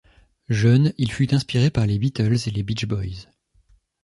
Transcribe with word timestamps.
Jeune, 0.49 0.93
il 0.97 1.11
fut 1.11 1.31
inspiré 1.35 1.69
par 1.69 1.85
les 1.85 1.99
Beatles 1.99 2.47
et 2.47 2.49
les 2.49 2.63
Beach 2.63 2.87
Boys. 2.87 3.27